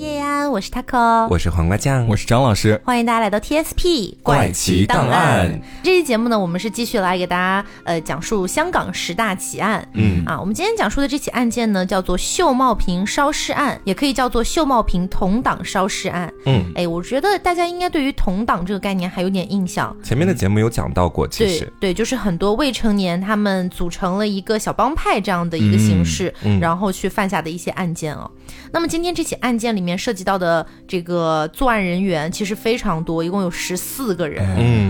[0.00, 0.19] Yeah.
[0.30, 5.60] 安，我是 taco，我是黄瓜酱，我是张老师，欢迎大家来到 TSP 怪奇档案。
[5.82, 9.86] 这期节目呢，我们是继续来给大家呃讲述香港十大奇案。
[9.94, 16.32] 嗯啊，我们今天讲述的这起案件呢，叫做秀茂坪烧尸案，也可以叫做秀茂坪同党烧尸案。
[16.46, 19.94] 嗯，哎，我觉得大家应该对于同党这个概念还有点印象。
[20.04, 28.30] 前面的节目有讲到过，其实对，就是很多未成年他们组成了一个小帮派这样的一个形式，然后去犯下的一些案件啊。
[28.72, 34.44] 那么今天这起案件里面涉及到的这个作案人员其实非常多，一共有十四个人，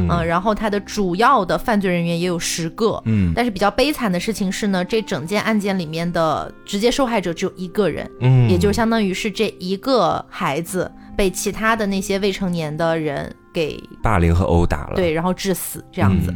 [0.09, 16.35] 嗯，然后他的主要的犯罪人员也有十个，嗯，但是比较悲惨的事情是呢，这整件案件里面的直接受害者只有一个人，嗯，也就相当于是这一个孩子被其他的那些未成年的人给霸凌和殴打了，对，然后致死这样子。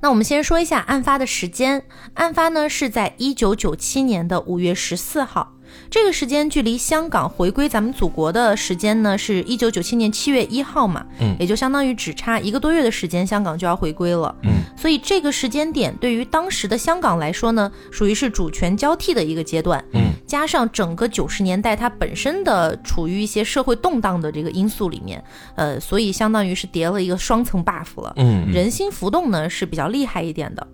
[0.00, 1.82] 那我们先说一下案发的时间，
[2.14, 5.52] 案发呢是在一九九七年的五月十四号。
[5.88, 25.22] 这个时间距离香港回归咱们祖国的时间呢，是一九九七年七月一号嘛，嗯，也就相当于只差一个多月的时间，香港就要回归了，嗯，所以这个时间点对于当时的香港来说呢，属于是主权交替的一个阶段，嗯，加上整个九十年代它本身的处于一些社会动荡的这个因素里面，
[25.54, 30.66] 呃，所以相当于是叠了一个双层 buff 了，嗯，人心浮动呢是比较厉害一点的。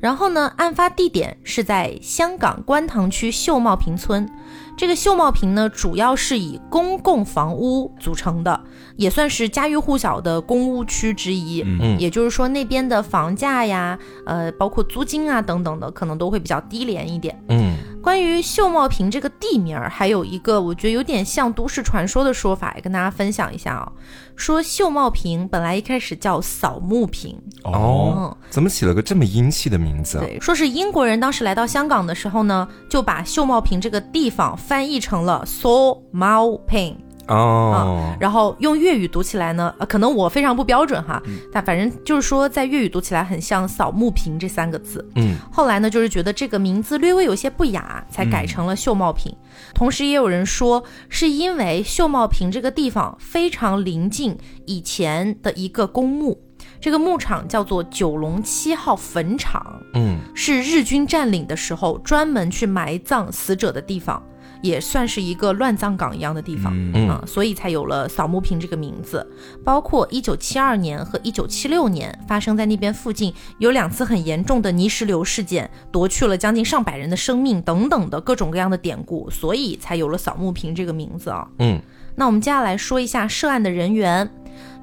[0.00, 4.28] 然后呢，案发地点是在香港观塘区秀茂坪村。
[4.76, 8.60] 这个秀茂坪呢，主要是以公共房屋组成的，
[8.96, 11.62] 也算是家喻户晓的公屋区之一。
[11.62, 17.42] 嗯，也就是说，那边的房价呀，呃，包括租金啊等等的，可能都会比较低廉一点。
[17.48, 17.74] 嗯。
[18.06, 23.92] 关于秀茂坪这个地名儿，还有一个我觉得有点像都市传说的说法，也跟大家分享一下啊。
[24.36, 30.20] 说秀茂坪本来一开始叫扫墓坪哦，怎么起了个这么阴气的名字？
[30.20, 36.98] 对，说是英国人当时来到香港的时候呢，就把秀茂坪这个地方翻译成了 So Mau Ping。
[37.28, 41.20] 哦，然后用粤语读起来呢，呃，可能我非常不标准哈，
[41.52, 45.06] 但反正就是说，在粤语读起来很像扫墓坪这三个字。
[45.16, 49.34] 嗯，后来呢，就是觉得这个名字略微有些不雅，才改成了秀茂坪。
[49.74, 54.36] 同时，也有人说，是因为秀茂坪这个地方非常临近
[54.66, 56.40] 以前的一个公墓，
[56.80, 64.22] 这个牧场叫做九龙七号坟场，嗯，是日军占领的时候专门去埋葬死者的地方。
[64.62, 66.72] 也算是一个乱葬岗一样的地方
[67.08, 69.26] 啊，所以才有了扫墓坪这个名字。
[69.64, 81.48] 包括一九七二年和一九七六年发生在那边附近有两次很严重的泥石流事件，夺去了将近上百人的生命等等的各种各样的典故，所以才有了扫墓坪这个名字啊。
[81.58, 81.80] 嗯，
[82.14, 84.28] 那我们接下来说一下涉案的人员。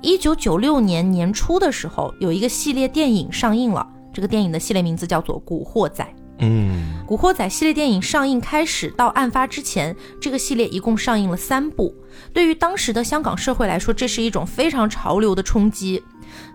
[0.01, 6.03] 一九九六年年初的时候，有一个系列电影上映了，这个电影的系列名字叫做《古惑仔》。
[6.39, 11.93] 嗯，《古惑仔》系列电影上映开始到案发之前，这个系列一共上映了三部。
[12.33, 16.03] 对于当时的香港社会来说，这是一种非常潮流的冲击。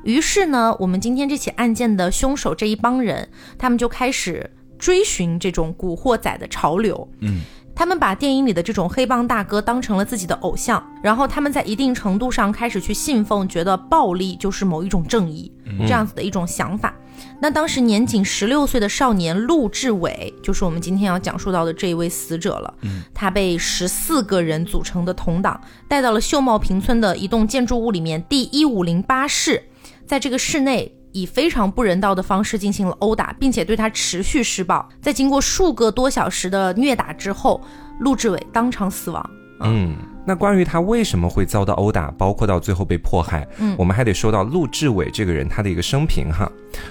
[0.02, 7.08] 于是呢，我们今天这起案件的凶手这一帮人，他们就开始追寻这种古惑仔的潮流。
[7.20, 7.42] 嗯，
[7.78, 15.52] 他们把电影里的这种黑帮大哥当成了自己的偶像，然后他们在一定程度上开始去信奉，觉得暴力就是某一种正义，
[15.82, 16.92] 这样子的一种想法。
[17.40, 22.74] 那当时年仅十六岁的少年陆志伟，就是我们今天要讲述到的这一位死者了。
[22.80, 29.62] 嗯，他被十四个人组成的同党带到了秀茂坪村的一栋建筑物里面，第一五零八室，
[30.04, 34.88] 在这个室内以非常不人道的方式进行了殴打，并且对他持续施暴。
[35.00, 37.60] 在经过数个多小时的虐打之后，
[38.00, 39.30] 陆志伟当场死亡。
[39.60, 39.96] 嗯。
[40.28, 46.46] 那关于他为什么会遭到殴打，包括到最后被迫害，嗯，我们还得说到陆志伟这个人他的一个生平哈。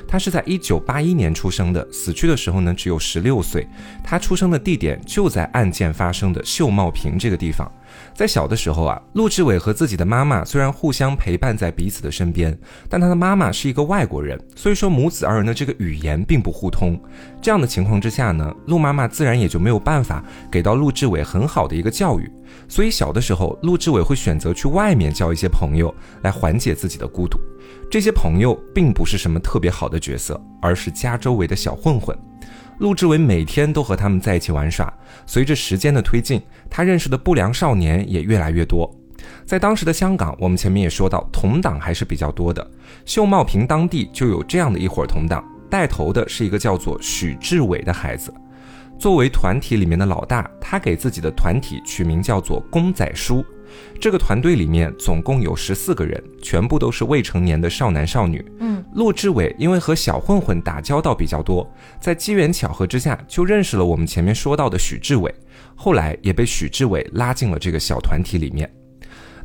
[0.07, 3.67] 他是在一九八一年出生的，死去的时候呢只有十六岁。
[4.03, 7.71] 他出生的地点就在案件发生的秀茂坪这个地方。
[8.13, 12.57] 在小的时候啊，陆志伟和自己的妈妈虽然互相陪伴在彼此的身边，
[12.89, 16.99] 但他的妈妈是一个外国人，所以说母子二人的这个语言并不互通。
[17.41, 22.29] 这样的情况之下呢，陆妈妈自然也就没有办法给到陆志伟很好的一个教育。
[22.67, 25.93] 所以小的时候，陆志伟会选择去外面交一些朋友
[26.23, 27.37] 来缓解自己的孤独。
[27.89, 32.17] 这些朋友并不是什么特别好的角色，而是家周围的小混混。
[32.79, 34.91] 陆志伟每天都和他们在一起玩耍。
[35.25, 38.89] 随着时间的推进，他认识的不良少年也越来越多。
[39.45, 42.65] 在当时的香港，我们前面也说到，同党还是比较多的。
[43.05, 48.33] 秀茂坪当地就有这样的一伙同党，带头的是一个叫做许志伟的孩子。
[48.99, 53.43] 作为团体里面的老大，他给自己的团体取名叫做“公仔叔”。
[53.99, 58.43] 这个团队里面总共有十四个人，全部都是未成年的少男少女。
[58.59, 61.67] 嗯，陆志伟因为和小混混打交道比较多，
[61.99, 65.33] 在机缘巧合之下就认识了我们前面说到的许志伟，
[65.75, 68.71] 后来也被许志伟拉进了这个小团体里面。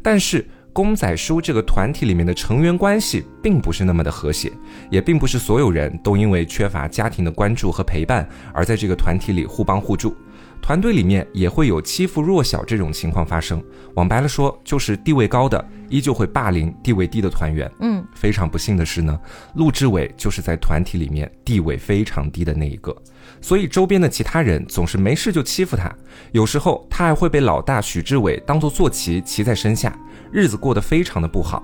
[0.03, 4.51] 但是公仔叔这个团体里面的成员关系并不是那么的和谐，
[4.91, 10.17] 也并不是所有人都因为缺乏家庭的关注和陪伴而在这个团体里互帮互助。
[10.63, 13.63] 团队里面也会有欺负弱小这种情况发生，
[13.95, 17.71] 往白了说，就是地位高的依旧会霸凌地位低的团员。
[17.81, 19.19] 嗯，非常不幸的是呢，
[19.57, 22.97] 陆志伟就是在团体里面地位非常低的那一个，
[23.41, 25.93] 所以周边的其他人总是没事就欺负他，
[26.31, 29.99] 有时候他还会被老大许志伟当做坐骑骑在身下，
[30.31, 31.61] 日子过得非常的不好。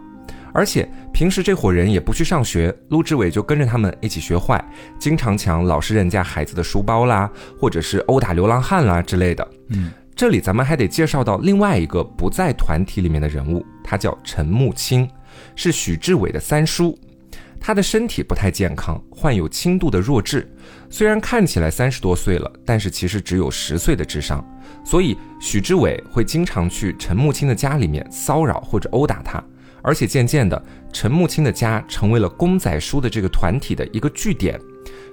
[0.59, 4.61] 而且平时这伙人也不去上学，陆志伟就跟着他们一起学坏，
[4.99, 9.49] 经常抢老师人家孩子的书包啦，或者是殴打流浪汉啦之类的。
[9.69, 15.09] 嗯，这里咱们还得介绍到另外一个不在团体里面的人物，他叫陈木清，
[15.55, 16.99] 是许志伟的三叔。
[17.61, 20.53] 他的身体不太健康，患有轻度的弱智，
[20.91, 24.45] 虽然看起来三十多岁了，但是其实只有十岁的智商。
[24.85, 29.41] 所以许志伟会经常去陈木清的家里面骚扰或者殴打他。
[29.83, 34.61] 而且渐渐的，陈木青的家成为了公仔叔的这个团体的一个据点。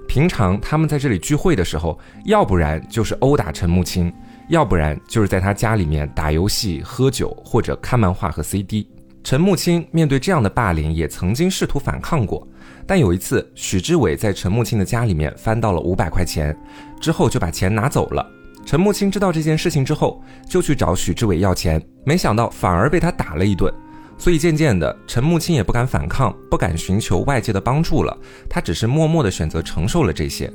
[0.07, 4.13] 平常他们在这里聚会的时候，要不然就是殴打陈木青，
[4.49, 8.87] 要不然就是在他家里面打游戏、喝酒或者看漫画和 CD。
[9.23, 12.47] 陈木青面对这样的霸凌，也曾经试图反抗过。
[12.85, 16.55] 但有一次，许志伟在陈木青的家里面翻到了五百块钱，
[17.01, 18.23] 之后就把钱拿走了。
[18.63, 23.73] 陈木青知道这件事情之后，就去找许志伟要钱，没想到反而被他打了一顿。
[24.17, 28.17] 所以渐渐的，陈木青也不敢反抗，不敢寻求外界的帮助了。
[28.49, 30.51] 他只是默默的选择承受了这些。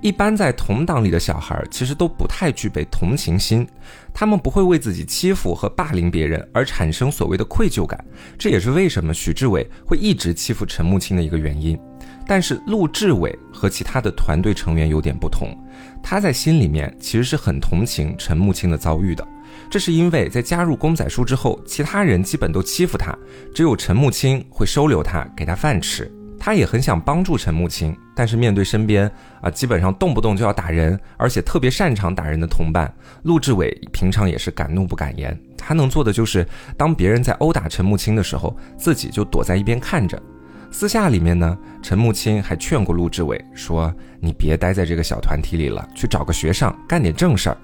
[0.00, 3.66] 一般在同党里的小孩，其实都不太具备同情心，
[4.12, 8.02] 他们不会为自己欺负和霸凌别人而产生所谓的愧疚感。
[8.38, 11.78] 这也是为什么许志伟会一直欺负陈木青的一个原因。
[12.26, 15.56] 但是陆志伟和其他的团队成员有点不同，
[16.02, 19.26] 他在心里面其实是很同情陈木青的遭遇的。
[19.74, 23.12] 这是因为在加入公仔叔之后，其他人基本都欺负他，
[23.52, 26.08] 只有陈木青会收留他，给他饭吃。
[26.38, 29.10] 他也很想帮助陈木青，但是面对身边
[29.40, 32.94] 啊，基本上动不动就要打人，而且特别擅长打人的同伴，
[33.24, 35.36] 陆志伟平常也是敢怒不敢言。
[35.58, 36.46] 他能做的就是，
[36.76, 40.22] 当别人在殴打陈木青的时候，自己就躲在一边看着。
[40.70, 43.92] 私下里面呢，陈木青还劝过陆志伟说
[44.22, 47.56] ：“你别待在这个小团体里了，去找个学上，干点正事儿。”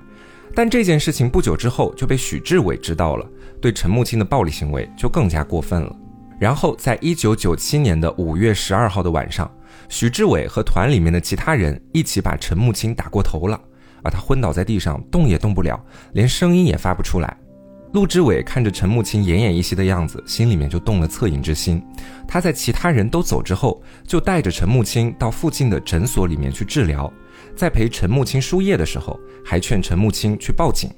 [0.55, 3.26] 但这件事情不久之后就被许志伟知道了，
[3.61, 5.97] 对陈木青的暴力行为就更加过分了。
[6.38, 9.50] 然后，在一九九七年的五月十二号的晚上，
[9.91, 13.61] 许志伟和团里面的其他人一起把陈木青打过头了，
[14.02, 15.79] 而他昏倒在地上，动也动不了，
[16.14, 17.37] 连声音也发不出来。
[17.93, 21.82] 陆志伟看着陈木青奄奄一息的样子，心里面就动了恻隐之心。
[22.26, 27.12] 他在其他人都走之后，就带着陈木青到附近的诊所里面去治疗。
[27.56, 30.91] 在陪陈木青输液的时候，还劝陈木青去报警。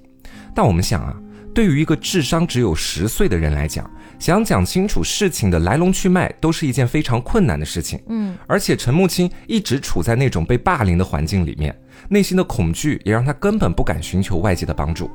[0.55, 1.17] 但我们想啊，
[1.55, 8.01] 对于一个智商只有十岁的人来讲，想讲清楚事情的来龙去脉，都是一件非常困难的事情。
[8.09, 11.75] 嗯，而且陈木青一直处在那种被霸凌的环境里面，
[12.09, 15.11] 内心的恐惧也让他根本不敢寻求外界的帮助。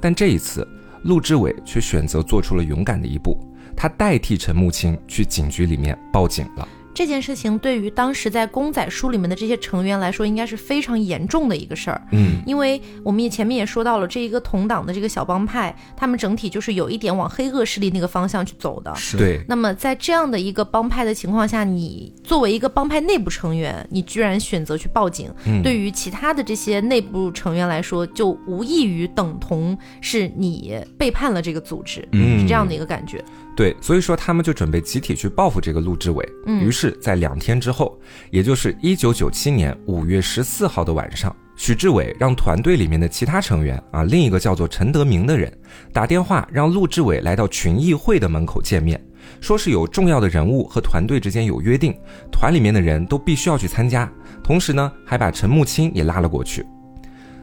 [0.00, 0.66] 但这一次，
[1.04, 3.38] 陆志伟却选择做出了勇敢的一步，
[3.76, 6.66] 他代替陈木青去警局里面报警了。
[6.98, 12.02] 这件事情对于当时在公仔书里面的这些成员来说，应该是非常严重的一个事儿。
[12.10, 18.92] 嗯，因为我们也前面也说到了，这一个同党的这个小帮派，他们整体就是有一点往黑恶势力那个方向去走的。
[18.96, 19.40] 是对。
[19.46, 25.32] 那么在这样的一个帮派的情况下，你作为一个帮派内部成员，你居然选择去报警，
[25.62, 33.24] 对于其他的这些内部成员来说，就无异于等同是你背叛了这个组织，是这样的一个感觉。
[33.56, 36.28] 对，所以说他们就准备集体去报复这个陆志伟。
[36.46, 37.98] 嗯，于是，在两天之后，
[38.30, 45.52] 也就是一九九七年五月十四号的晚上，许志伟让团队里面的其他成员啊，另一个叫做陈德明的人
[45.92, 49.00] 打电话让陆志伟来到群议会的门口见面，
[49.40, 51.94] 说是有重要的人物和团队之间有约定，
[52.30, 54.10] 团里面的人都必须要去参加。
[54.42, 56.64] 同时呢，还把陈木清也拉了过去。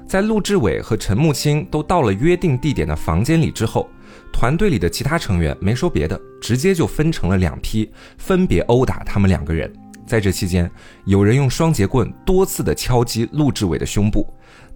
[0.07, 3.89] 在陆志伟和陈木清都到了约定地点的房间里之后。
[4.35, 9.71] 团队里的其他成员没说别的，直接就分成了两批，分别殴打他们两个人。
[10.05, 10.69] 在这期间，
[11.05, 14.27] 有人用双节棍多次的敲击陆志伟的胸部，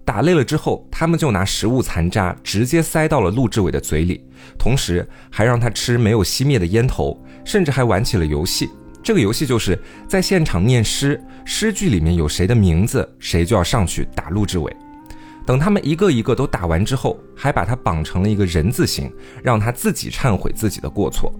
[0.02, 4.24] 打累了之后，他们就拿食物残渣直接塞到了陆志伟的嘴里，
[4.58, 8.70] 同时还让他吃没有熄灭的烟头，甚至还玩起了游戏。
[9.02, 14.74] 这个游戏就是在现场念诗，诗句里面有谁的名字，谁就要上去打陆志伟。
[15.50, 21.34] 等他们一个一个都打完之后，还把他绑成了一个人字形，让他自己忏悔自己的过错。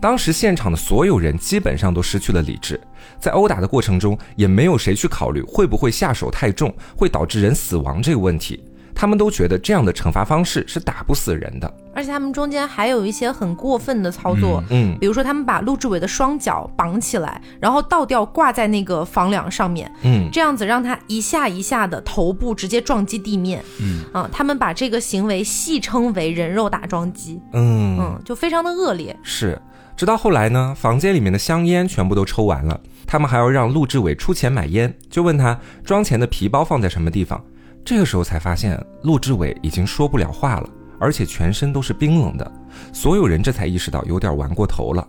[0.00, 2.80] 当时现场的所有人基本上都失去了理智，
[3.20, 8.64] 在殴打的过程中，也没有谁去考虑会不会下手太重，会导致人死亡这个问题。
[8.94, 24.04] 他们都觉得这样的惩罚方式是打不死人的，而且他们中间还有一些很过分的操作，嗯，比如说他们把陆志伟的双脚绑起来，然后倒吊挂在那个房梁上面，嗯，这样子让他一下一下的头部直接撞击地面，嗯。
[24.12, 27.98] 啊，他们把这个行为戏称为人肉打桩机，嗯。
[27.98, 29.16] 嗯，就非常的恶劣。
[29.22, 29.60] 是，
[29.96, 37.42] 直到后来呢，房间里面的香烟全部都抽完了，他们还要让陆志伟出钱买烟，就问他装钱的皮包放在什么地方。
[37.84, 42.52] 这个时候才发现，陆志伟已经说不了话了，而且全身都是冰冷的。
[42.94, 45.06] 所有人这才意识到有点玩过头了。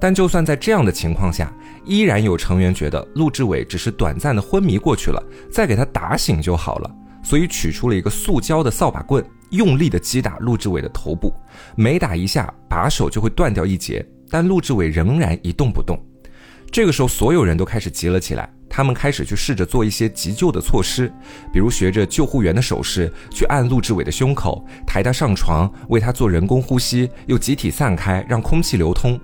[0.00, 1.52] 但就算在这样的情况下，
[1.84, 6.90] 依然有成员觉得陆志伟只是短暂的昏迷过去了，再给他打醒就好了。
[7.22, 11.30] 所以取出了一个塑胶的扫把棍，用力的击打陆志伟的头部。
[11.74, 15.98] 每打一下，把手就会断掉一截，但陆志伟仍然一动不动。
[16.74, 18.52] 这个时候，所有人都开始急了起来。
[18.68, 21.08] 他们开始去试着做一些急救的措施，
[21.52, 29.16] 比如学着救护员的手势去按陆志伟的胸口，抬他上床，为他做人工呼吸，又集体散开，让空气流通。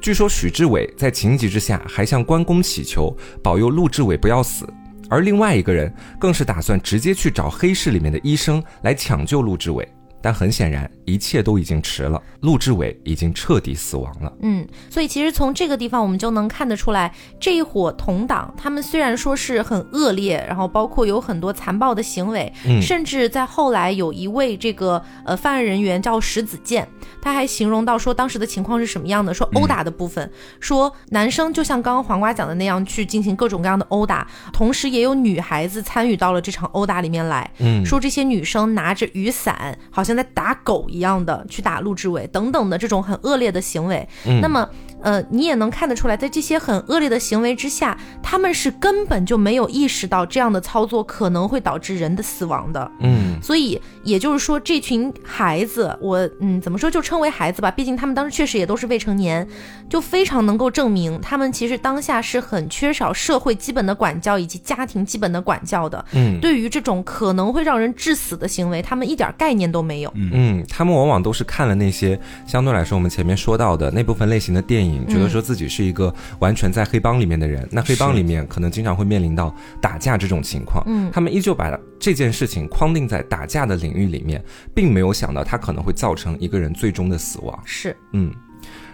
[0.00, 4.64] 据说许志伟在情急之下还向关公祈求保佑陆志伟不要死，
[5.10, 9.92] 而另外一个人更是打算直接去找黑市里面的医生来抢救陆志伟。
[10.22, 12.22] 但很显然，一切都已经迟了。
[12.40, 14.32] 陆志伟已经彻底死亡了。
[14.42, 26.86] 嗯，所以其实从这个地方，我们就能看得出来，这一伙同党，他们虽然说是很恶劣，然后包括有很多残暴的行为，甚至在后来有一位这个呃犯案人员叫石子健，
[27.20, 37.50] 他还形容到说当时的情况是什么样的，说殴打的部分，说男生就像刚刚黄瓜讲的那样去进行各种各样的殴打，同时也有女孩子参与到了这场殴打里面来。
[37.58, 40.11] 嗯，说这些女生拿着雨伞，好像。
[40.16, 44.08] 在打狗一样的去打陆志伟等等的这种很恶劣的行为，
[44.40, 44.68] 那么。
[45.02, 52.90] 呃，你也能看得出来，在这些很恶劣的行为之下，他们是根本就没有意识到这样的操作可能会导致人的死亡的。
[53.00, 59.46] 嗯，所以也就是说，这群孩子，我嗯，怎么说就称为孩子吧，毕竟他们当时确实也都是未成年，
[59.88, 66.04] 就非常能够证明他们其实当下是很缺少社会基本的管教以及家庭基本的管教的。
[66.12, 70.12] 嗯，对于这种可能会让人致死的行为，他们一点概念都没有。
[70.14, 74.91] 嗯，他们往往都是看了那些相对来说我们前面说到的那部分类型的电影。
[75.06, 84.42] 觉得说自己是一个完全在黑帮里面的人，那黑帮里面可能经常会面临到打架这种情况，嗯，他们依旧把这件事情框定在打架的领域里面，
[84.74, 87.58] 并没有想到它可能会造成一个人最终的死亡。
[87.64, 88.32] 是，嗯，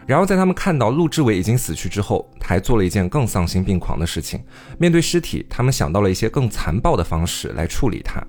[0.08, 4.40] 然后在他们看到陆志伟已经死去之后，还做了一件更丧心病狂的事情，
[4.78, 8.24] 面对尸体，他们想到了一些更残暴的方式来处理他。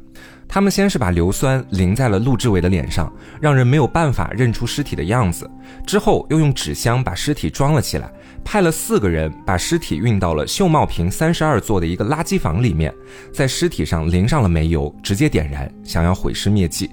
[0.46, 3.10] 他们先是把硫酸淋在了陆志伟的脸上，
[3.40, 5.50] 让人没有办法认出尸体的样子。
[5.88, 8.12] 之后又用纸箱把尸体装了起来，
[8.44, 12.94] 派了四个人把尸体运到了秀茂坪三十二座的一个垃圾房里面，
[13.32, 16.90] 在尸体上淋上了煤油，直接点燃，想要毁尸灭迹。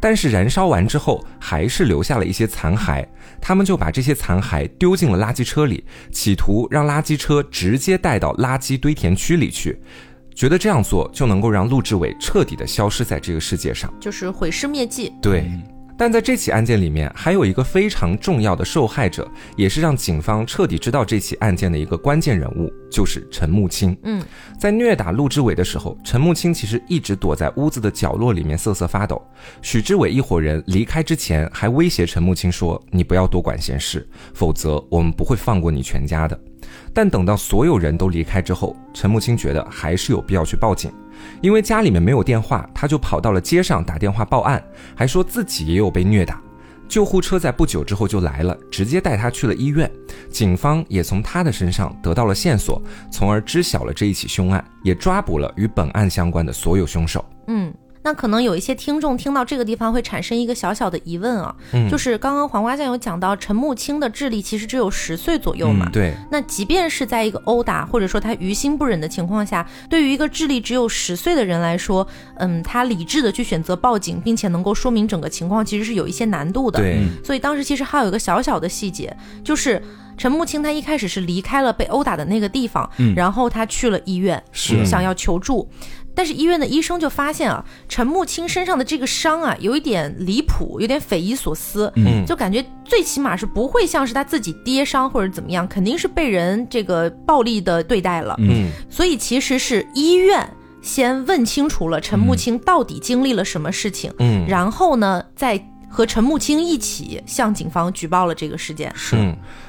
[0.00, 3.04] 但是燃烧完之后，还是留下了一些残骸。
[3.40, 9.78] 他们就把这些残骸丢进了垃圾车里，企图让垃圾车直接带到垃圾堆填区里去。
[10.34, 15.12] 觉得这样做就能够让陆志伟彻底的消失在这个世界上，就是毁尸灭迹。
[15.22, 15.48] 对，
[15.96, 23.96] 但在这起案件里面，还有一个非常重要的受害者，也是让警方彻底知道这起案件的一个关键人物，就是陈木青。
[24.02, 24.22] 嗯，
[24.58, 29.22] 在虐打陆之伟的时候，陈木青其实一直躲在屋子的角落里面瑟瑟发抖。
[29.62, 36.38] 许志伟一伙人离开之前，还威胁陈木青说：“你不要多管闲事，否则我们不会放过你全家的。”
[36.92, 40.90] 但等到所有人都离开之后，陈木青觉得还是有必要去报警，
[41.44, 44.64] 因为家里面没有电话，他就跑到了街上打电话报案，
[44.96, 46.40] 还说自己也有被虐打。
[46.88, 49.90] 救护车在不久之后就来了，直接带他去了医院。
[50.30, 52.82] 警方也从他的身上得到了线索，
[53.12, 57.22] 从而知晓了这一起凶案，也抓捕了与本案相关的所有凶手。
[57.48, 57.70] 嗯。
[58.04, 72.06] 那可能有一些听众听到这个地方会产生一个小小的疑问啊，嗯，就是刚刚黄瓜酱有讲到陈木青的智力其实只有十岁左右嘛，对，那即便是在一个殴打或者说他于心不忍的情况下，对于一个智力只有十岁的人来说，
[72.36, 79.82] 嗯，他理智的去选择报警，并且能够说明整个情况，其实是有一些难度的，对，所以当时其实还有一个小小的细节，就是
[80.18, 84.84] 陈木青他一开始是离开了被殴打的那个地方，嗯，然后他去了医院，是。
[84.84, 85.66] 想要求助。
[86.14, 100.48] 但是医院的医生就发现啊，陈木清身上的这个伤啊，有一点离谱，有点匪夷所思，嗯，就感觉最起码是不会像是他自己跌伤或者怎么样，肯定是被人这个暴力的对待了，嗯，所以其实是医院
[100.82, 105.62] 先问清楚了陈木清到底经历了什么事情，嗯，然后呢，再。
[105.94, 108.92] 和陈木清一起向警方举报了这个事件。
[108.96, 109.14] 是，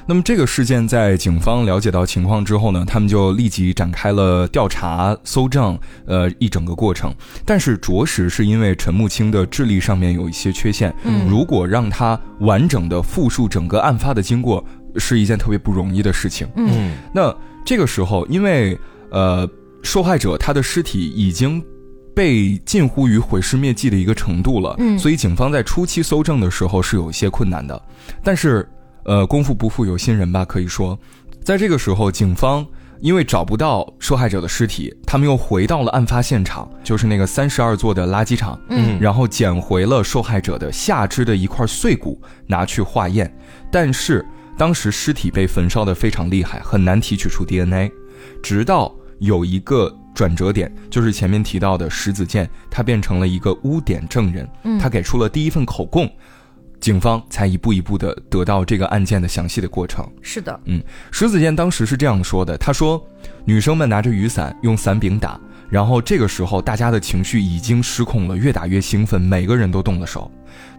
[0.06, 7.14] 那么这个事件在警方了解到情况之后呢，他们就立即展开了调查、搜证，呃，一整个过程。
[7.44, 14.64] 但是着实是因为陈木清的智力上面有一些缺陷，嗯，如果让他完整的复述整个案发的经过，
[14.96, 16.48] 是一件特别不容易的事情。
[16.56, 17.32] 嗯，那
[17.64, 18.76] 这个时候，因为
[19.12, 19.48] 呃，
[19.80, 21.64] 受害者他的尸体已经。
[22.16, 27.78] 被近乎于毁尸灭迹的一个程度了，嗯，所以警方在初期搜证的时候是有一些困难的，
[28.24, 28.66] 但是，
[29.04, 30.98] 呃，功夫不负有心人吧，可以说，
[31.44, 32.66] 在这个时候，警方
[33.02, 43.30] 因为找不到受害者的尸体，他们又回到了案发现场，就是那个三十二座的垃圾场，嗯，然后捡回了受害者的下肢的一块碎骨，拿去化验，
[43.70, 44.24] 但是
[44.56, 47.92] 当时尸体被焚烧的非常厉害，很难提取出 DNA，
[48.42, 49.94] 直到有一个。
[50.16, 54.48] 转折点就是前面提到的石子健，他变成了一个污点证人，
[54.80, 56.10] 他给出了第一份口供，
[56.80, 60.10] 警方才一步一步的得到这个案件的详细的过程。
[60.22, 63.06] 是的，嗯，石子健当时是这样说的，他说，
[63.44, 70.30] 女生们拿着雨伞用伞柄打，然后这个时候大家的情绪已经失控了，越打越兴奋，每个人都动了手。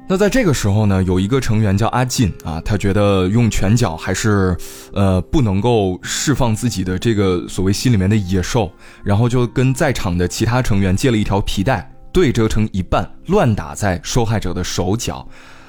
[0.10, 4.56] 那在这个时候呢，有一个成员叫阿进啊，他觉得用拳脚还是，
[4.94, 8.72] 呃，不能够释放自己的这个所谓心里面的野兽，
[9.04, 15.28] 然后就跟在场的其他成员借了一条皮带，对折成一半，乱打在受害者的手脚。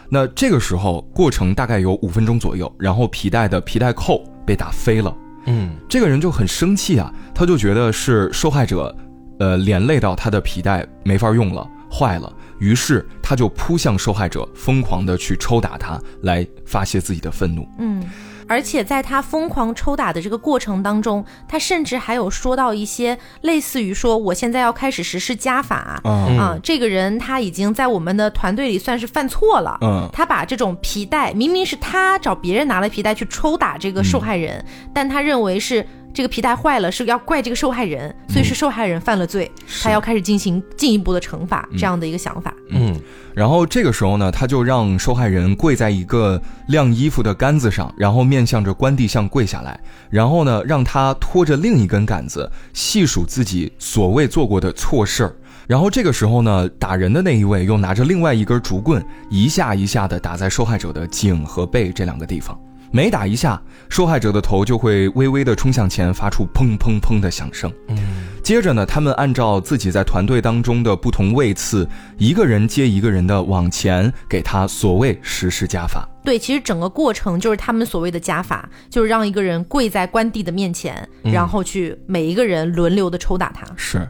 [0.09, 5.13] 那这个时候过程大概有五分钟左右，然后皮带的皮带扣被打飞了。
[5.47, 8.95] 嗯，这个人就很生气啊，他就觉得是受害者，
[9.41, 12.33] 呃，连累到他的皮带没法用了，坏了。
[12.59, 17.69] 于是他就扑向受害者，疯狂的去抽打他，来发泄自己的愤怒。
[17.79, 18.03] 嗯，
[18.49, 29.79] 而且在他疯狂抽打的这个过程当中，他甚至还有说到一些类似于说：“我现在要开始实施家法啊，这个人他已经在我们的团队里算是犯错了。
[29.83, 39.49] 嗯，他把这种皮带，明明是他找别人拿了皮带去抽打这个受害人，但他认为是。”这个皮带坏了是要怪这个受害人，所以是受害人犯了罪，
[39.83, 42.53] 他要开始进行进一步的惩罚，这样的一个想法。
[42.71, 42.99] 嗯，
[43.39, 49.79] 然后这个时候呢，他就让受害人跪在一个晾衣服的杆子上，然后面向着关帝像跪下来，
[50.11, 55.37] 然后呢，让他拖着另一根杆子细数自己所谓做过的错事儿。
[55.69, 62.59] 然后这个时候呢，打人的那一位又拿着另外一根竹棍，一下一下的打在受害者的颈和背这两个地方。
[62.91, 67.73] 每打一下，受害者的头就会微微的冲向前，发出砰砰砰的响声。
[67.89, 67.99] 嗯，
[68.43, 76.09] 接着呢，他们按照自己在团队当中的不同位次，一个人接一个人的往前给他所谓实施加法。
[76.25, 83.67] 对，其实整个过程就是他们所谓的加法，就是让一个人跪在关帝的面前，然后去每一个人轮流的抽打他。
[83.77, 84.09] 是，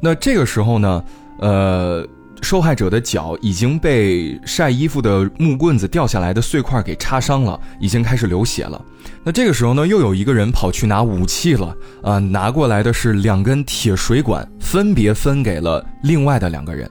[0.00, 1.04] 那这个时候呢，
[1.38, 2.06] 呃。
[2.44, 8.80] 受害者的脚已经被晒衣服的木棍子掉下来的碎块给插伤了，已经开始流血了。
[9.24, 12.18] 那这个时候呢，又有一个人跑去拿武器了啊！
[12.18, 16.88] 拿过来的是两根铁水管，分别分给了另外的两个人。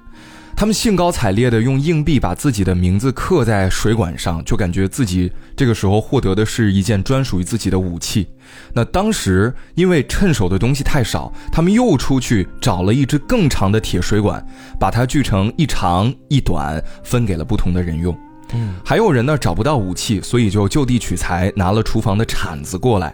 [0.55, 8.27] 他们兴高采烈地用硬币把自己的名字刻在水管上，就感觉自己这个时候获得的是一件专属于自己的武器。
[8.73, 14.45] 那当时因为趁手的东西太少，他们又出去找了一支更长的铁水管，
[14.79, 18.17] 把它锯成一长一短，分给了不同的人用。
[18.53, 23.13] 嗯，还有人呢找不到武器，所以就就地取材，拿了厨房的铲子过来。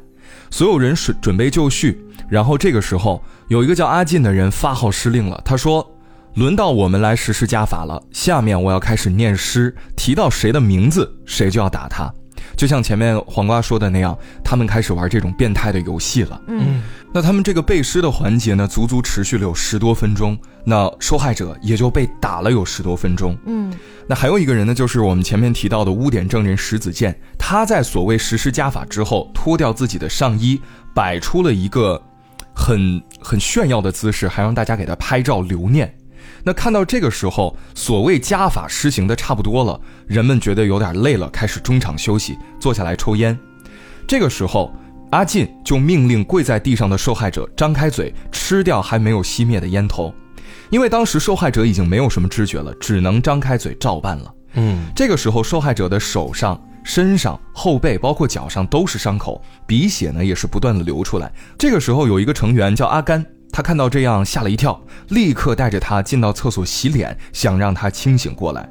[0.51, 5.89] 所有人准准备就绪，然后这个时候有一个叫阿进的人发号施令了，他说。
[6.35, 8.01] 轮到我们来实施加法了。
[8.11, 12.11] 下面我要开始念诗，提到谁的名字，谁就要打他。
[12.55, 16.41] 就像前面黄瓜说的那样，他们开始玩这种变态的游戏了。
[16.47, 16.81] 嗯，
[17.13, 20.37] 那他们这个背诗的环节呢，足足持续了有十多分钟。
[20.65, 23.37] 那受害者也就被打了有十多分钟。
[23.45, 23.73] 嗯，
[24.07, 27.17] 那还有一个人呢，就是我们前面提到的污点证人石子健。
[27.37, 30.59] 他在所谓实施加法之后，脱掉自己的上衣，
[30.93, 32.01] 摆出了一个
[32.53, 35.93] 很很炫耀的姿势，还让大家给他拍照留念。
[36.43, 43.37] 那看到这个时候，所谓家法施行的差不多了，人们觉得有点累了，开始中场休息，坐下来抽烟。
[44.07, 44.73] 这个时候，
[45.11, 50.13] 阿进就命令跪在地上的受害者张开嘴，吃掉还没有熄灭的烟头，
[50.69, 54.33] 因为当时受害者已经没有什么知觉了，只能张开嘴照办了。
[54.53, 61.31] 嗯，这个时候，受害者的手上、身上、后背，包括脚上都是伤口，鼻血呢也是不断的流出来。
[61.57, 63.23] 这个时候，有一个成员叫阿甘。
[63.59, 68.69] 他看到这样吓了一跳，立刻带着他进到厕所洗脸，想让他清醒过来。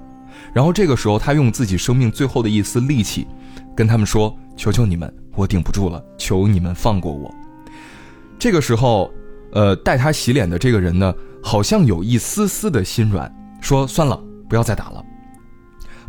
[0.54, 3.26] 然后这个时候，他用自己生命最后的一丝力气，
[3.76, 7.30] 跟他们说：“求求你们，我顶不住了，求你们放过我。”
[8.40, 9.12] 这个时候，
[9.52, 15.04] 呃，带他洗脸的这个人呢，好像有一丝丝的心软，说算了，不要再打了。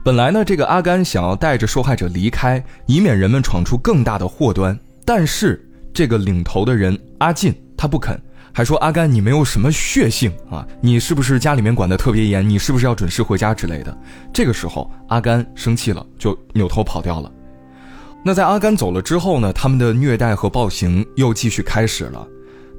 [0.06, 8.18] 本来呢，这个阿甘想要带着受害者离开，以免人们闯出更大的祸端，但是这个领头的人阿进他不肯。
[8.54, 10.66] 还说阿甘，你没有什么血性啊？
[10.82, 12.48] 你是不是家里面管得特别严？
[12.48, 13.98] 你是不是要准时回家之类的？
[14.34, 17.32] 这个时候，阿甘生气了，就扭头跑掉了。
[18.24, 19.54] 那在阿甘走了之后呢？
[19.54, 22.28] 他们的虐待和暴行又继续开始了。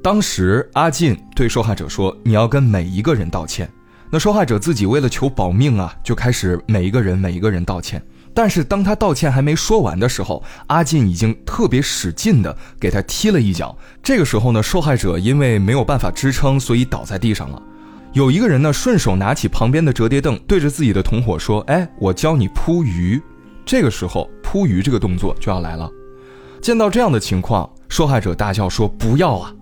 [0.03, 3.67] 当时阿进对受害者说：“你要跟每一个人道歉。”
[4.11, 8.01] 那受害者自己为了求保命啊，就开始每一个人每一个人道歉。
[8.33, 13.77] 但是当他道歉还没说完的时候，阿进已经特别使劲的给他踢了一脚。
[14.01, 17.61] 这个时候呢，受害者因为没有办法支撑，所以倒在地上了。
[18.13, 23.21] 有一个人呢，顺手拿起旁边的折叠凳，对着自己的同伙说：“哎，我教你扑鱼。”
[23.65, 25.89] 这个时候，扑鱼这个动作就要来了。
[26.61, 29.53] 见到这样的情况，受害者大叫说：“不要啊！”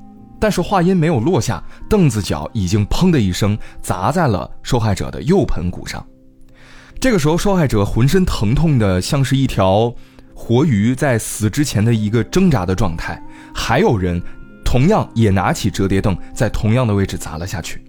[0.41, 6.05] 但是话音没有落下，凳子脚已经砰的一声砸在了受害者的右盆骨上。
[6.99, 9.93] 这个时候，受害者浑身疼痛的像是一条
[10.33, 13.23] 活鱼在死之前的一个挣扎的状态。
[13.55, 14.21] 还有人
[14.65, 17.81] 同样也拿起折叠凳，在同样的位置砸了下去。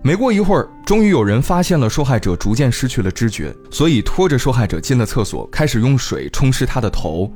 [0.00, 7.30] 没过一会儿，终于有人发现了受害者逐渐失去了知觉，所以拖着受害者进了厕所，开始用水冲湿他的头。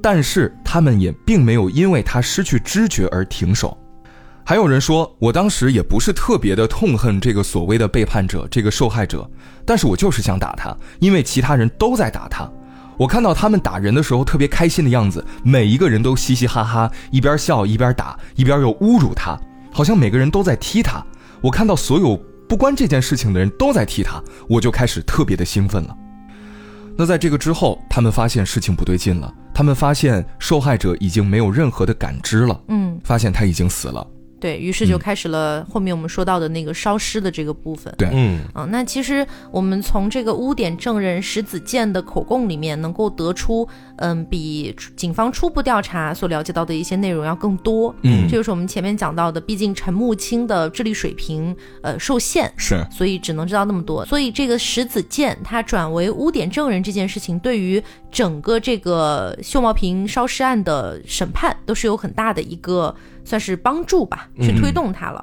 [0.00, 3.76] 但是他们也并没有因为他失去知觉而停手。
[4.48, 9.30] 还有人说，我当时也不是特别的痛恨这个所谓的背叛者，这个受害者，
[9.66, 12.50] 但是我就是想打他，因为其他人都在打他。
[12.96, 19.38] 我看到他们打人的时候特别开心的样子，每一个人都嘻嘻哈哈，一边笑一边打，一边又侮辱他，
[19.70, 21.04] 好像每个人都在踢他。
[21.42, 22.16] 我看到所有
[22.48, 25.94] 不关这件事情的人都在踢他，我就开始特别的兴奋了。
[26.96, 34.06] 那在这个之后，他们发现事情不对劲了，他们发现受害者已经没有任何的感知了，嗯，发现他已经死了。
[34.40, 37.92] 对于是就开始了后面我们说到的那个烧尸的这个部分。
[37.98, 47.94] 对，嗯啊，那其实我们从这个污点证人石子健的口供里面能够得出，嗯，比警方初步调查所了解到的一些内容要更多。
[48.02, 54.06] 嗯，这就是我们前面讲到的，毕竟陈木清的智力水平呃受限，是，所以只能知道那么多。
[54.06, 62.94] 所以这个石子健他转为污点证人这件事情，对于整个这个秀茂坪烧尸案的审判都是有很大的一个。
[63.28, 65.22] 算是帮助吧，去推动他了。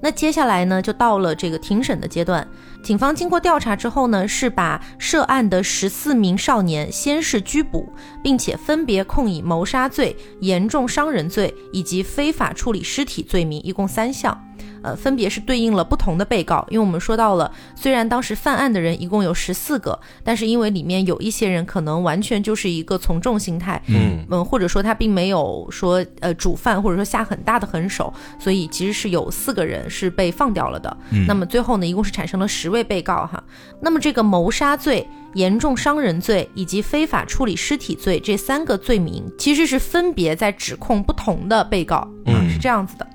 [0.00, 2.46] 那接下来呢，就到了这个庭审的阶段。
[2.84, 14.38] 警方经过调查之后呢，是把涉案的十四名少年先是拘捕，并且分别控以谋杀罪、严重伤人罪以及非法处理尸体罪名，一共三项。
[14.82, 30.96] 呃，分别是对应了不同的被告，因为我们说到了，虽然当时犯案的人一共有十四个，但是因为里面有一些人可能完全就是一个从众心态，嗯嗯，或者说他并没有说呃主犯或者说下很大的狠手，所以其实是有四个人是被放掉了的。
[31.26, 33.42] 那么最后呢，一共是产生了十位被告哈。
[33.80, 43.06] 那么这个谋杀罪、严重伤人罪以及非法处理尸体罪这三个罪名，其实是分别在指控不同的被告，嗯，是这样子的。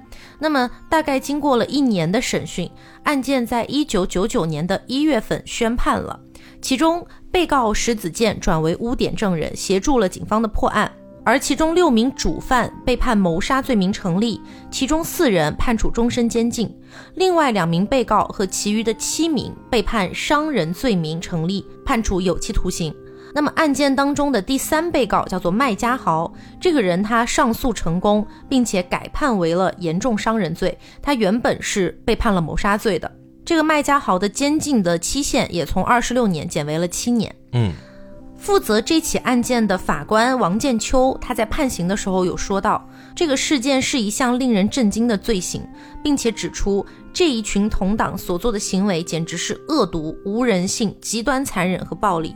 [0.43, 2.69] 那么，大概经过了一年的审讯，
[3.03, 6.19] 案件在一九九九年的一月份宣判了。
[6.61, 10.91] 其中，被告石子健转为污点证人，协助了警方的破案。
[11.23, 16.69] 而其中六名主犯被判谋杀罪名成立，其中四人判处终身监禁，
[17.15, 22.93] 另外两名被告和其余的七名被判伤人罪名成立，判处有期徒刑。
[23.33, 30.77] 那么案件当中的第三被告叫做麦家豪，这个人他上诉成功，并且改判为了严重伤人罪。
[31.01, 33.11] 他原本是被判了谋杀罪的。
[33.43, 37.35] 这个麦家豪的监禁的期限也从二十六年减为了七年。
[37.53, 37.73] 嗯，
[38.37, 45.61] 负责这起案件的法官王建秋，他在判刑的时候有说到，这个事件是一项令人震惊的罪行，
[46.03, 52.35] 并且指出这一群同党所做的行为简直是恶毒、无人性、极端残忍和暴力。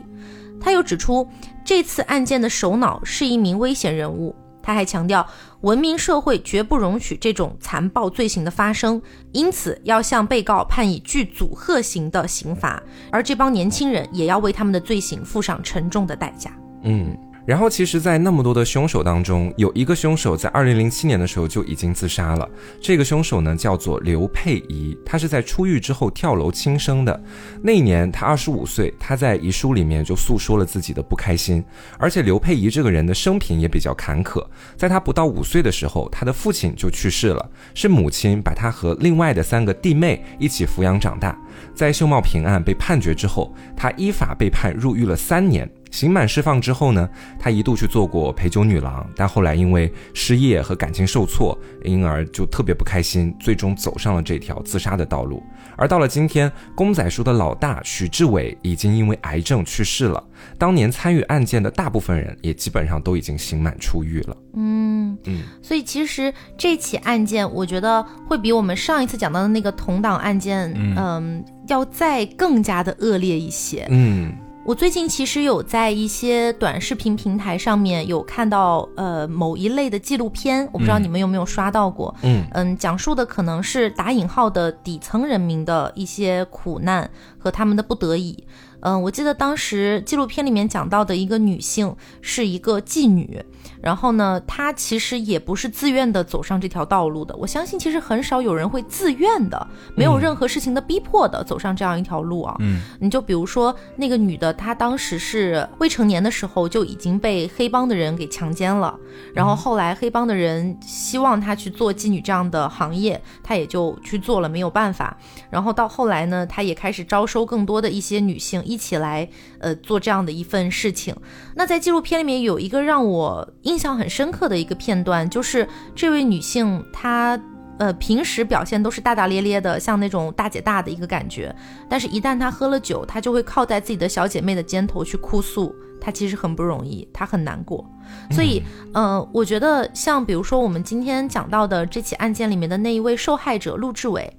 [0.60, 1.28] 他又指出，
[1.64, 4.34] 这次案件的首脑是一名危险人物。
[4.62, 5.26] 他还强调，
[5.62, 9.00] 文明社会绝不容许这种残暴罪行的发生，
[9.32, 16.50] 因此要向被告判以具阻吓刑的刑罚，而这帮年轻人也要为他们的罪行付上沉重的代价。
[16.82, 17.16] 嗯。
[17.48, 22.46] 然后，其实，在那么多的凶手当中，有一个凶手在二零零七年的时候就已经自杀了。
[22.78, 27.24] 这个凶手呢，叫做刘佩仪，他是在出狱之后跳楼轻生的。
[27.62, 31.64] 那一年他二十五岁，他在遗书里面就诉说了自己的不开心。
[31.98, 34.44] 而且，刘佩仪这个人的生平也比较坎坷。
[34.76, 41.34] 在他不到五岁的时候，他的父亲就去世了，是母亲把他和另外的三个弟妹一起抚养长大。
[41.74, 45.66] 在秀茂坪案被判决之后，他依法被判入狱了三年。
[45.90, 55.42] 刑满释放之后呢，他一度去做过陪酒女郎，但后来因为失业和感情受挫，因而就特别不开心，最终走上了这条自杀的道路。
[55.76, 60.22] 而到了今天，公仔叔的老大许志伟已经因为癌症去世了。
[60.56, 64.36] 当年参与案件的大部分人也基本上都已经刑满出狱了。
[64.54, 73.86] 嗯嗯，所以其实这起案件，我觉得会比我们上一次讲到的那个同党案件，嗯，要再更加的恶劣一些。
[73.90, 74.32] 嗯。
[74.68, 82.14] 我最近其实有在一些短视频平台上面有看到，呃，某一类的纪录片，我不知道你们有没有刷到过。
[82.20, 88.44] 嗯嗯，讲述的可能是打引号的底层人民的一些苦难和他们的不得已。
[88.80, 93.42] 嗯，我记得当时纪录片里面讲到的一个女性是一个妓女，
[93.82, 97.34] 然后呢，她其实也不是自愿的走上这条道路的。
[97.36, 102.54] 我相信其实很少有人会自愿的，没有任何事情的逼迫的走上这样一条路啊。
[102.60, 108.96] 嗯，你就比如说那个女的，她当时是未成年的时候就已经被黑帮的人给强奸了，
[109.34, 115.16] 然后后来黑帮的人希望她去做妓女这样的行业，她也就去做了，没有办法。
[115.50, 118.62] 然后到后来呢，她也开始招收更多的一些女性。
[118.68, 119.28] 一起来，
[119.58, 121.16] 呃，做这样的一份事情。
[121.54, 127.40] 那在纪录片里面有一个让我印象很深刻的一个片段，就是这位女性她，
[127.78, 131.54] 呃，平时表现都是大大咧咧的，像那种大姐大的一个感觉。
[131.88, 137.84] 但是，一旦她喝了酒，她就会靠在自己的小姐妹的肩头去哭诉，她其实很不容易，她很难过。
[138.30, 144.36] 所以，呃，我觉得像比如说我们今天讲到的这起案件里面的那一位受害者陆志伟。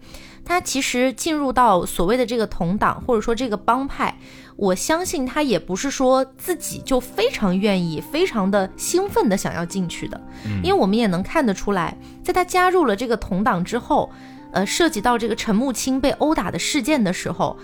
[0.50, 4.18] 他其实进入到所谓的这个同党，或者说这个帮派，
[4.56, 10.20] 我相信他也不是说自己就非常愿意、非常的兴奋的想要进去的，
[10.64, 14.10] 因为我们也能看得出来，在他加入了这个同党之后，
[14.52, 17.56] 呃，涉及到这个陈木青被殴打的事件的时候。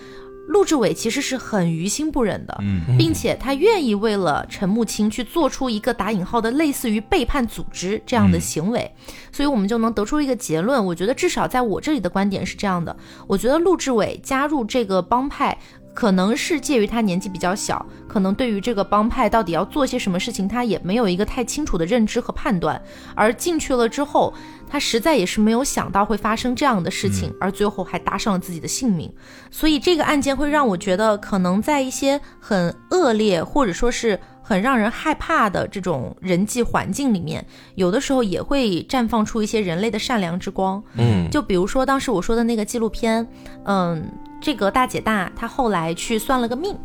[0.48, 8.90] 陆志伟其实是很于心不忍的，嗯，并且他愿意为了陈木青去做出一个打引号的类似于背叛组织这样的行为，
[9.32, 10.84] 所以我们就能得出一个结论。
[10.84, 15.58] 我觉得至少在我这里的观点是这样的，我觉得陆志伟加入这个帮派。
[15.96, 22.80] 可能是介于他年纪比较小，可能对于这个帮派到底要做些什么事情，他也没有一个太清楚的认知和判断。
[23.14, 24.34] 而进去了之后，
[24.68, 29.10] 他实在也是没有想到会发生这样的事情，而最后还搭上了自己的性命。
[29.50, 37.42] 所以这个案件会让我觉得，可能在一些很恶劣或者说是很让人害怕的这种人际环境里面，
[37.74, 40.82] 有的时候也会绽放出一些人类的善良之光。
[40.98, 43.26] 嗯，就比如说当时我说的那个纪录片，
[43.64, 44.06] 嗯。
[44.40, 46.78] 这个大姐大，她后来去算了个命，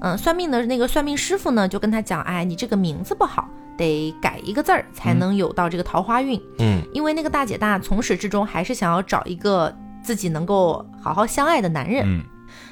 [0.00, 6.40] 嗯，算命的那个算命师傅呢，就跟她讲，哎，你这个名字不好，得改一个字儿，才能有到这个桃花运。
[6.58, 12.04] 嗯，因为那个大姐大从始至终还是想要找一个自己能够好好相爱的男人。
[12.06, 12.22] 嗯。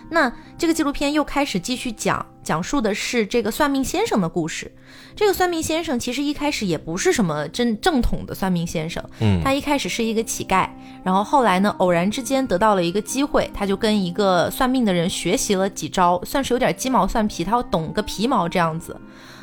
[0.09, 4.71] 那这个纪录片又开始继续讲，讲述的是这个算命先生的故事。
[5.17, 10.69] 这个算命先生其实一开始也不是什么真正统的算命先生，嗯，他一开始是一个乞丐，
[11.03, 18.97] 然后后来呢，偶然之间得到了一个机会，他就跟一个算命的人学习了几招，算是有点鸡毛蒜皮，他要懂个皮毛这样子。